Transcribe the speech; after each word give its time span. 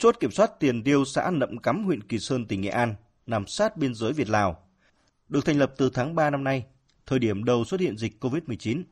Chốt 0.00 0.16
kiểm 0.20 0.30
soát 0.30 0.50
tiền 0.60 0.82
tiêu 0.82 1.04
xã 1.04 1.30
Nậm 1.30 1.58
Cắm 1.58 1.84
huyện 1.84 2.02
Kỳ 2.02 2.18
Sơn 2.18 2.46
tỉnh 2.46 2.60
Nghệ 2.60 2.68
An 2.68 2.94
nằm 3.26 3.46
sát 3.46 3.76
biên 3.76 3.94
giới 3.94 4.12
Việt 4.12 4.28
Lào. 4.28 4.68
Được 5.28 5.44
thành 5.44 5.58
lập 5.58 5.74
từ 5.76 5.90
tháng 5.94 6.14
3 6.14 6.30
năm 6.30 6.44
nay, 6.44 6.66
thời 7.06 7.18
điểm 7.18 7.44
đầu 7.44 7.64
xuất 7.64 7.80
hiện 7.80 7.96
dịch 7.96 8.24
COVID-19. 8.24 8.82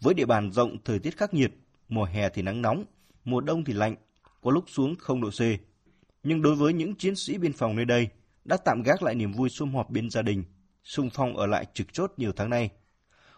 Với 0.00 0.14
địa 0.14 0.24
bàn 0.24 0.52
rộng, 0.52 0.76
thời 0.84 0.98
tiết 0.98 1.16
khắc 1.16 1.34
nghiệt, 1.34 1.50
mùa 1.88 2.04
hè 2.04 2.28
thì 2.28 2.42
nắng 2.42 2.62
nóng, 2.62 2.84
mùa 3.24 3.40
đông 3.40 3.64
thì 3.64 3.72
lạnh, 3.72 3.94
có 4.40 4.50
lúc 4.50 4.64
xuống 4.68 4.94
0 4.98 5.20
độ 5.20 5.30
C. 5.30 5.40
Nhưng 6.22 6.42
đối 6.42 6.54
với 6.54 6.72
những 6.72 6.94
chiến 6.94 7.16
sĩ 7.16 7.38
biên 7.38 7.52
phòng 7.52 7.76
nơi 7.76 7.84
đây, 7.84 8.08
đã 8.44 8.56
tạm 8.56 8.82
gác 8.82 9.02
lại 9.02 9.14
niềm 9.14 9.32
vui 9.32 9.48
sum 9.48 9.74
họp 9.74 9.90
bên 9.90 10.10
gia 10.10 10.22
đình, 10.22 10.44
sung 10.84 11.10
phong 11.14 11.36
ở 11.36 11.46
lại 11.46 11.66
trực 11.74 11.92
chốt 11.92 12.12
nhiều 12.16 12.32
tháng 12.36 12.50
nay. 12.50 12.70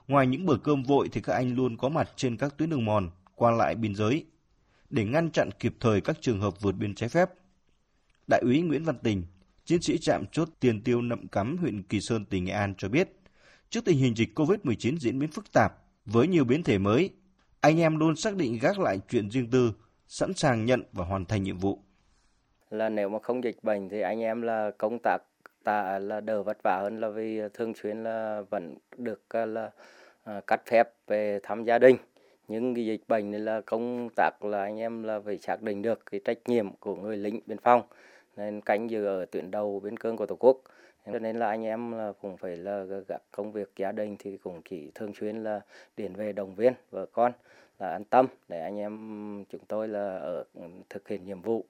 Ngoài 0.07 0.27
những 0.27 0.46
bữa 0.46 0.57
cơm 0.57 0.82
vội 0.82 1.09
thì 1.12 1.20
các 1.20 1.32
anh 1.32 1.55
luôn 1.55 1.77
có 1.77 1.89
mặt 1.89 2.11
trên 2.16 2.36
các 2.36 2.59
tuyến 2.59 2.70
đường 2.70 2.84
mòn, 2.84 3.11
qua 3.34 3.50
lại 3.50 3.75
biên 3.75 3.95
giới, 3.95 4.25
để 4.91 5.05
ngăn 5.05 5.30
chặn 5.30 5.50
kịp 5.50 5.75
thời 5.80 6.00
các 6.00 6.16
trường 6.21 6.41
hợp 6.41 6.61
vượt 6.61 6.73
biên 6.73 6.95
trái 6.95 7.09
phép. 7.09 7.30
Đại 8.30 8.41
úy 8.45 8.61
Nguyễn 8.62 8.85
Văn 8.85 8.96
Tình, 9.03 9.22
chiến 9.64 9.82
sĩ 9.82 9.99
trạm 9.99 10.26
chốt 10.32 10.49
tiền 10.61 10.82
tiêu 10.82 11.03
nậm 11.03 11.29
cắm 11.29 11.57
huyện 11.57 11.82
Kỳ 11.82 12.00
Sơn, 12.00 12.25
tỉnh 12.25 12.44
Nghệ 12.44 12.53
An 12.53 12.75
cho 12.79 12.89
biết, 12.89 13.08
trước 13.71 13.85
tình 13.85 13.99
hình 13.99 14.16
dịch 14.16 14.29
COVID-19 14.35 14.99
diễn 14.99 15.18
biến 15.18 15.30
phức 15.30 15.53
tạp 15.53 15.72
với 16.04 16.29
nhiều 16.29 16.44
biến 16.44 16.63
thể 16.63 16.79
mới, 16.79 17.11
anh 17.61 17.80
em 17.80 17.96
luôn 17.96 18.16
xác 18.16 18.36
định 18.36 18.58
gác 18.63 18.79
lại 18.79 19.00
chuyện 19.08 19.30
riêng 19.30 19.50
tư, 19.50 19.72
sẵn 20.07 20.35
sàng 20.35 20.64
nhận 20.64 20.82
và 20.93 21.05
hoàn 21.05 21.25
thành 21.25 21.43
nhiệm 21.43 21.58
vụ. 21.58 21.79
Là 22.71 22.89
nếu 22.89 23.08
mà 23.08 23.18
không 23.22 23.44
dịch 23.44 23.58
bệnh 23.63 23.89
thì 23.89 24.00
anh 24.00 24.21
em 24.21 24.43
là 24.43 24.71
công 24.79 24.99
tác 25.02 25.18
ta 25.64 25.99
là 25.99 26.21
đỡ 26.21 26.43
vất 26.43 26.58
vả 26.64 26.79
hơn 26.82 27.00
là 27.00 27.08
vì 27.08 27.41
thường 27.55 27.75
xuyên 27.75 28.02
là 28.05 28.43
vẫn 28.50 28.75
được 28.96 29.22
à, 29.29 29.46
là 29.46 29.71
à, 30.25 30.41
cắt 30.46 30.63
phép 30.66 30.89
về 31.07 31.41
thăm 31.43 31.64
gia 31.64 31.79
đình 31.79 31.96
nhưng 32.48 32.75
cái 32.75 32.86
dịch 32.86 33.08
bệnh 33.08 33.30
này 33.30 33.41
là 33.41 33.61
công 33.61 34.08
tác 34.16 34.44
là 34.44 34.62
anh 34.62 34.78
em 34.78 35.02
là 35.02 35.20
phải 35.20 35.38
xác 35.38 35.62
định 35.62 35.83
được 35.83 36.00
cái 36.11 36.20
trách 36.25 36.38
nhiệm 36.47 36.77
của 36.77 36.97
người 36.97 37.16
lính 37.16 37.41
biên 37.47 37.58
phòng 37.58 37.83
nên 38.36 38.61
cánh 38.61 38.91
giữ 38.91 39.05
ở 39.05 39.24
tuyến 39.24 39.50
đầu 39.50 39.80
biên 39.80 39.97
cương 39.97 40.16
của 40.16 40.27
tổ 40.27 40.36
quốc 40.41 40.62
cho 41.12 41.18
nên 41.18 41.36
là 41.36 41.48
anh 41.48 41.64
em 41.64 41.92
là 41.92 42.12
cũng 42.20 42.36
phải 42.36 42.56
là 42.56 42.84
các 43.08 43.22
công 43.30 43.52
việc 43.52 43.72
gia 43.77 43.92
đình 43.92 44.16
thì 44.18 44.36
cũng 44.36 44.62
chỉ 44.70 44.90
thường 44.94 45.12
xuyên 45.14 45.36
là 45.44 45.60
điền 45.96 46.14
về 46.14 46.32
động 46.32 46.55
viên 46.55 46.72
vợ 46.90 47.06
con 47.12 47.32
là 47.78 47.90
an 47.90 48.05
tâm 48.05 48.27
để 48.48 48.60
anh 48.60 48.78
em 48.78 48.94
chúng 49.52 49.60
tôi 49.68 49.88
là 49.88 50.18
ở 50.18 50.44
ừ, 50.55 50.62
thực 50.90 51.08
hiện 51.08 51.27
nhiệm 51.27 51.42
vụ. 51.42 51.64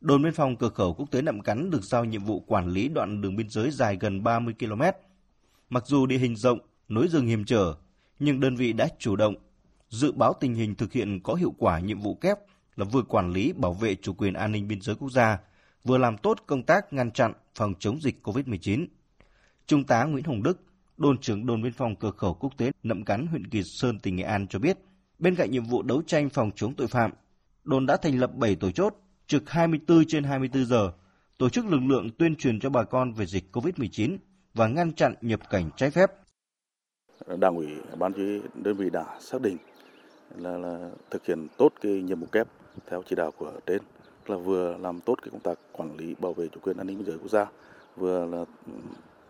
Đồn 0.00 0.22
biên 0.22 0.32
phòng 0.32 0.56
cửa 0.56 0.68
khẩu 0.68 0.94
quốc 0.94 1.10
tế 1.10 1.22
Nậm 1.22 1.40
Cắn 1.40 1.70
được 1.70 1.82
giao 1.82 2.04
nhiệm 2.04 2.24
vụ 2.24 2.40
quản 2.46 2.68
lý 2.68 2.88
đoạn 2.88 3.20
đường 3.20 3.36
biên 3.36 3.48
giới 3.48 3.70
dài 3.70 3.96
gần 4.00 4.22
30 4.22 4.54
km. 4.58 4.82
Mặc 5.68 5.86
dù 5.86 6.06
địa 6.06 6.18
hình 6.18 6.36
rộng, 6.36 6.58
núi 6.88 7.08
rừng 7.08 7.26
hiểm 7.26 7.44
trở, 7.44 7.74
nhưng 8.18 8.40
đơn 8.40 8.56
vị 8.56 8.72
đã 8.72 8.88
chủ 8.98 9.16
động 9.16 9.34
dự 9.90 10.12
báo 10.12 10.34
tình 10.40 10.54
hình 10.54 10.74
thực 10.74 10.92
hiện 10.92 11.20
có 11.22 11.34
hiệu 11.34 11.54
quả 11.58 11.78
nhiệm 11.78 12.00
vụ 12.00 12.14
kép 12.14 12.38
là 12.76 12.84
vừa 12.84 13.02
quản 13.02 13.32
lý 13.32 13.52
bảo 13.52 13.72
vệ 13.72 13.94
chủ 13.94 14.12
quyền 14.12 14.34
an 14.34 14.52
ninh 14.52 14.68
biên 14.68 14.80
giới 14.80 14.96
quốc 14.96 15.10
gia, 15.10 15.38
vừa 15.84 15.98
làm 15.98 16.18
tốt 16.18 16.38
công 16.46 16.62
tác 16.62 16.92
ngăn 16.92 17.10
chặn 17.10 17.32
phòng 17.54 17.74
chống 17.78 18.00
dịch 18.00 18.26
COVID-19. 18.26 18.86
Trung 19.66 19.84
tá 19.84 20.04
Nguyễn 20.04 20.24
Hồng 20.24 20.42
Đức, 20.42 20.60
đồn 20.96 21.18
trưởng 21.18 21.46
đồn 21.46 21.62
biên 21.62 21.72
phòng 21.72 21.96
cửa 21.96 22.10
khẩu 22.10 22.34
quốc 22.34 22.52
tế 22.56 22.70
Nậm 22.82 23.04
Cắn 23.04 23.26
huyện 23.26 23.46
Kỳ 23.46 23.62
Sơn 23.62 23.98
tỉnh 23.98 24.16
Nghệ 24.16 24.22
An 24.22 24.46
cho 24.46 24.58
biết, 24.58 24.78
bên 25.18 25.34
cạnh 25.34 25.50
nhiệm 25.50 25.64
vụ 25.64 25.82
đấu 25.82 26.02
tranh 26.06 26.28
phòng 26.28 26.50
chống 26.56 26.74
tội 26.74 26.86
phạm, 26.86 27.10
đồn 27.64 27.86
đã 27.86 27.96
thành 27.96 28.18
lập 28.18 28.30
7 28.34 28.56
tổ 28.56 28.70
chốt 28.70 28.94
trực 29.26 29.50
24 29.50 30.04
trên 30.08 30.24
24 30.24 30.64
giờ, 30.66 30.92
tổ 31.38 31.48
chức 31.48 31.66
lực 31.66 31.80
lượng 31.80 32.10
tuyên 32.18 32.36
truyền 32.36 32.60
cho 32.60 32.70
bà 32.70 32.84
con 32.84 33.12
về 33.12 33.26
dịch 33.26 33.44
COVID-19 33.52 34.16
và 34.54 34.68
ngăn 34.68 34.92
chặn 34.92 35.14
nhập 35.20 35.40
cảnh 35.50 35.70
trái 35.76 35.90
phép. 35.90 36.10
Đảng 37.38 37.56
ủy 37.56 37.66
ban 37.98 38.12
chỉ 38.12 38.40
đơn 38.54 38.76
vị 38.76 38.90
đã 38.90 39.04
xác 39.20 39.40
định 39.40 39.56
là, 40.36 40.58
là 40.58 40.90
thực 41.10 41.26
hiện 41.26 41.46
tốt 41.56 41.72
cái 41.80 41.92
nhiệm 41.92 42.20
vụ 42.20 42.26
kép 42.32 42.48
theo 42.86 43.02
chỉ 43.08 43.16
đạo 43.16 43.30
của 43.30 43.52
trên. 43.66 43.82
Là 44.26 44.36
vừa 44.36 44.76
làm 44.76 45.00
tốt 45.00 45.14
cái 45.22 45.30
công 45.30 45.40
tác 45.40 45.58
quản 45.72 45.96
lý 45.96 46.14
bảo 46.18 46.32
vệ 46.32 46.48
chủ 46.48 46.60
quyền 46.62 46.76
an 46.76 46.86
ninh 46.86 46.98
biên 46.98 47.06
giới 47.06 47.18
quốc 47.18 47.30
gia 47.30 47.46
vừa 47.96 48.26
là 48.26 48.44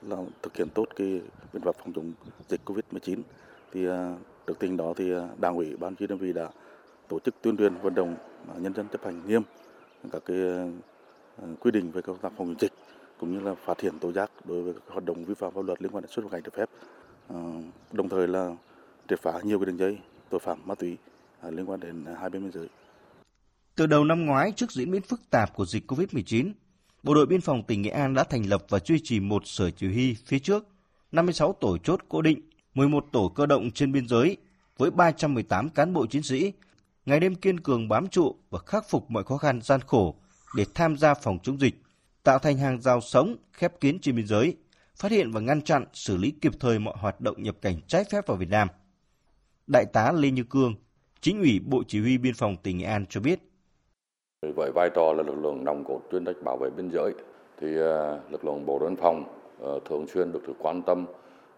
làm 0.02 0.26
thực 0.42 0.56
hiện 0.56 0.68
tốt 0.74 0.86
cái 0.96 1.20
biện 1.52 1.62
pháp 1.62 1.76
phòng 1.78 1.92
chống 1.92 2.12
dịch 2.48 2.60
Covid-19 2.64 3.18
thì 3.72 3.88
à, 3.88 4.16
được 4.46 4.58
tình 4.58 4.76
đó 4.76 4.92
thì 4.96 5.12
à, 5.12 5.28
đảng 5.40 5.56
ủy 5.56 5.76
ban 5.76 5.94
chỉ 5.94 6.06
đơn 6.06 6.18
vị 6.18 6.32
đã 6.32 6.48
tổ 7.08 7.18
chức 7.18 7.34
tuyên 7.42 7.56
truyền 7.56 7.74
vận 7.74 7.94
động 7.94 8.16
nhân 8.58 8.74
dân 8.74 8.86
chấp 8.88 9.04
hành 9.04 9.22
nghiêm 9.26 9.42
các 10.12 10.22
cái 10.26 10.36
à, 11.42 11.46
quy 11.60 11.70
định 11.70 11.90
về 11.90 12.02
công 12.02 12.18
tác 12.18 12.32
phòng 12.36 12.46
chống 12.46 12.60
dịch 12.60 12.72
cũng 13.20 13.32
như 13.32 13.40
là 13.40 13.54
phát 13.54 13.80
hiện 13.80 13.98
tố 13.98 14.12
giác 14.12 14.30
đối 14.44 14.62
với 14.62 14.72
các 14.72 14.82
hoạt 14.88 15.04
động 15.04 15.24
vi 15.24 15.34
phạm 15.34 15.52
pháp 15.52 15.64
luật 15.64 15.82
liên 15.82 15.92
quan 15.92 16.02
đến 16.02 16.10
xuất 16.10 16.22
nhập 16.22 16.32
cảnh 16.32 16.42
trái 16.42 16.50
phép. 16.54 16.70
Ờ, 17.28 17.36
đồng 17.92 18.08
thời 18.08 18.28
là 18.28 18.56
triệt 19.08 19.20
phá 19.20 19.32
nhiều 19.42 19.58
cái 19.58 19.66
đường 19.66 19.78
dây 19.78 19.98
tội 20.30 20.40
phạm 20.40 20.58
ma 20.64 20.74
túy 20.74 20.96
à, 21.40 21.50
liên 21.50 21.70
quan 21.70 21.80
đến 21.80 22.04
à, 22.04 22.14
hai 22.20 22.30
bên 22.30 22.42
biên 22.42 22.52
giới 22.52 22.68
từ 23.80 23.86
đầu 23.86 24.04
năm 24.04 24.26
ngoái, 24.26 24.52
trước 24.52 24.72
diễn 24.72 24.90
biến 24.90 25.02
phức 25.02 25.30
tạp 25.30 25.54
của 25.54 25.66
dịch 25.66 25.92
COVID-19, 25.92 26.52
Bộ 27.02 27.14
đội 27.14 27.26
Biên 27.26 27.40
phòng 27.40 27.62
tỉnh 27.62 27.82
Nghệ 27.82 27.90
An 27.90 28.14
đã 28.14 28.24
thành 28.24 28.48
lập 28.48 28.64
và 28.68 28.78
duy 28.84 29.00
trì 29.04 29.20
một 29.20 29.42
sở 29.46 29.70
chỉ 29.70 29.86
huy 29.86 30.14
phía 30.26 30.38
trước, 30.38 30.66
56 31.12 31.52
tổ 31.52 31.78
chốt 31.78 32.00
cố 32.08 32.22
định, 32.22 32.40
11 32.74 33.04
tổ 33.12 33.28
cơ 33.28 33.46
động 33.46 33.70
trên 33.70 33.92
biên 33.92 34.08
giới 34.08 34.36
với 34.78 34.90
318 34.90 35.68
cán 35.68 35.92
bộ 35.92 36.06
chiến 36.06 36.22
sĩ, 36.22 36.52
ngày 37.06 37.20
đêm 37.20 37.34
kiên 37.34 37.60
cường 37.60 37.88
bám 37.88 38.08
trụ 38.08 38.36
và 38.50 38.58
khắc 38.66 38.88
phục 38.88 39.10
mọi 39.10 39.24
khó 39.24 39.36
khăn 39.36 39.60
gian 39.62 39.80
khổ 39.86 40.14
để 40.56 40.64
tham 40.74 40.96
gia 40.96 41.14
phòng 41.14 41.38
chống 41.42 41.60
dịch, 41.60 41.82
tạo 42.22 42.38
thành 42.38 42.58
hàng 42.58 42.80
rào 42.80 43.00
sống 43.00 43.36
khép 43.52 43.80
kín 43.80 43.98
trên 43.98 44.16
biên 44.16 44.26
giới, 44.26 44.56
phát 44.96 45.12
hiện 45.12 45.32
và 45.32 45.40
ngăn 45.40 45.62
chặn, 45.62 45.84
xử 45.92 46.16
lý 46.16 46.30
kịp 46.30 46.52
thời 46.60 46.78
mọi 46.78 46.94
hoạt 46.98 47.20
động 47.20 47.42
nhập 47.42 47.56
cảnh 47.62 47.80
trái 47.86 48.04
phép 48.10 48.26
vào 48.26 48.36
Việt 48.36 48.48
Nam. 48.50 48.68
Đại 49.66 49.86
tá 49.92 50.12
Lê 50.12 50.30
Như 50.30 50.44
Cương, 50.50 50.74
chính 51.20 51.40
ủy 51.40 51.60
Bộ 51.66 51.82
Chỉ 51.88 52.00
huy 52.00 52.18
Biên 52.18 52.34
phòng 52.34 52.56
tỉnh 52.62 52.78
Nghệ 52.78 52.84
An 52.84 53.06
cho 53.08 53.20
biết, 53.20 53.40
với 54.56 54.70
vai 54.74 54.90
trò 54.94 55.12
là 55.12 55.22
lực 55.22 55.38
lượng 55.42 55.64
nòng 55.64 55.84
cốt 55.84 56.00
chuyên 56.12 56.24
trách 56.24 56.42
bảo 56.44 56.56
vệ 56.56 56.70
biên 56.70 56.90
giới 56.90 57.14
thì 57.60 57.76
ờ, 57.76 58.20
lực 58.30 58.44
lượng 58.44 58.66
bộ 58.66 58.78
đội 58.78 58.90
biên 58.90 58.96
phòng 58.96 59.24
ờ, 59.60 59.78
thường 59.84 60.06
xuyên 60.06 60.32
được 60.32 60.40
sự 60.46 60.52
quan 60.58 60.82
tâm 60.82 61.06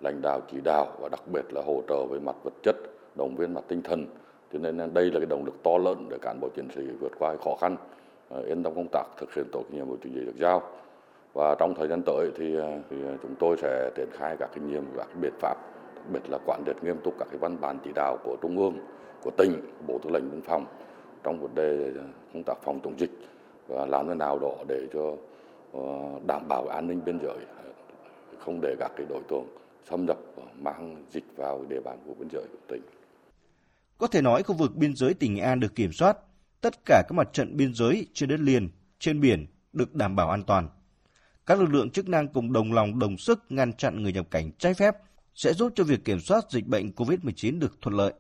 lãnh 0.01 0.21
đạo 0.23 0.41
chỉ 0.53 0.61
đạo 0.65 0.97
và 1.01 1.09
đặc 1.09 1.21
biệt 1.33 1.53
là 1.53 1.63
hỗ 1.67 1.83
trợ 1.89 2.07
về 2.11 2.19
mặt 2.19 2.37
vật 2.45 2.53
chất 2.63 2.77
động 3.17 3.37
viên 3.37 3.55
mặt 3.55 3.65
tinh 3.69 3.83
thần. 3.83 4.07
Cho 4.53 4.59
nên 4.59 4.95
đây 4.95 5.05
là 5.05 5.21
cái 5.21 5.27
động 5.27 5.45
lực 5.45 5.63
to 5.63 5.79
lớn 5.79 6.07
để 6.11 6.19
cán 6.23 6.41
bộ 6.41 6.49
chiến 6.57 6.69
sĩ 6.75 6.83
vượt 7.01 7.13
qua 7.19 7.37
khó 7.45 7.57
khăn 7.61 7.77
ờ, 8.29 8.43
yên 8.43 8.63
tâm 8.63 8.75
công 8.75 8.89
tác 8.93 9.05
thực 9.17 9.35
hiện 9.35 9.47
tốt 9.53 9.65
nhiệm 9.71 9.87
vụ 9.87 9.97
chính 10.03 10.15
trị 10.15 10.21
được 10.21 10.37
giao. 10.41 10.63
Và 11.35 11.55
trong 11.59 11.75
thời 11.75 11.89
gian 11.89 12.03
tới 12.07 12.31
thì, 12.37 12.57
thì 12.91 12.97
chúng 13.23 13.35
tôi 13.39 13.57
sẽ 13.63 13.91
triển 13.97 14.09
khai 14.13 14.37
các 14.39 14.51
kinh 14.55 14.67
nghiệm 14.73 14.85
các 14.97 15.09
biện 15.21 15.33
pháp 15.41 15.57
biệt 16.13 16.31
là 16.31 16.39
quản 16.47 16.63
triệt 16.67 16.85
nghiêm 16.85 16.97
túc 17.05 17.15
các 17.19 17.29
cái 17.31 17.39
văn 17.39 17.61
bản 17.61 17.79
chỉ 17.85 17.91
đạo 17.95 18.19
của 18.25 18.37
trung 18.43 18.59
ương 18.59 18.79
của 19.23 19.31
tỉnh 19.31 19.53
bộ 19.87 19.99
tư 20.03 20.11
lệnh 20.11 20.31
biên 20.31 20.43
phòng 20.43 20.67
trong 21.25 21.41
vấn 21.41 21.55
đề 21.55 21.93
công 22.35 22.43
tác 22.43 22.55
phòng 22.65 22.81
chống 22.85 23.01
dịch 23.01 23.11
và 23.69 23.87
làm 23.87 24.09
thế 24.09 24.15
nào 24.15 24.39
đó 24.39 24.55
để 24.69 24.87
cho 24.93 25.17
ờ, 25.73 25.81
đảm 26.27 26.49
bảo 26.49 26.67
an 26.67 26.87
ninh 26.87 27.01
biên 27.05 27.19
giới 27.23 27.37
không 28.39 28.61
để 28.63 28.77
các 28.79 28.93
cái 28.97 29.07
đối 29.09 29.23
tượng 29.29 29.47
xâm 29.91 30.07
nhập 30.07 30.19
mang 30.59 31.05
dịch 31.11 31.25
vào 31.37 31.65
địa 31.69 31.81
bàn 31.85 31.99
của 32.07 32.15
biên 32.15 32.29
giới 32.33 32.45
của 32.53 32.59
tỉnh. 32.69 32.83
Có 33.99 34.07
thể 34.07 34.23
nói 34.23 34.43
khu 34.43 34.55
vực 34.55 34.77
biên 34.77 34.97
giới 34.97 35.15
tỉnh 35.15 35.35
Nghệ 35.35 35.43
An 35.43 35.61
được 35.61 35.75
kiểm 35.75 35.93
soát, 35.93 36.17
tất 36.61 36.75
cả 36.85 37.03
các 37.09 37.13
mặt 37.13 37.29
trận 37.33 37.57
biên 37.57 37.75
giới 37.75 38.07
trên 38.15 38.29
đất 38.29 38.41
liền, 38.41 38.69
trên 38.99 39.21
biển 39.21 39.47
được 39.73 39.95
đảm 39.95 40.17
bảo 40.17 40.31
an 40.31 40.43
toàn. 40.43 40.69
Các 41.47 41.61
lực 41.61 41.69
lượng 41.71 41.91
chức 41.91 42.09
năng 42.09 42.29
cùng 42.29 42.53
đồng 42.53 42.73
lòng 42.73 42.99
đồng 42.99 43.17
sức 43.17 43.45
ngăn 43.49 43.73
chặn 43.73 44.03
người 44.03 44.13
nhập 44.13 44.27
cảnh 44.31 44.51
trái 44.59 44.75
phép 44.75 44.95
sẽ 45.35 45.53
giúp 45.53 45.73
cho 45.75 45.85
việc 45.85 46.05
kiểm 46.05 46.21
soát 46.21 46.51
dịch 46.51 46.67
bệnh 46.67 46.91
COVID-19 46.91 47.59
được 47.59 47.81
thuận 47.81 47.97
lợi. 47.97 48.13